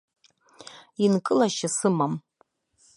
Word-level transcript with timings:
Инкылашьа 1.05 1.69
сымам. 1.77 2.13